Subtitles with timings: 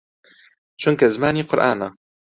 [0.81, 1.89] چونکە زمانی قورئانە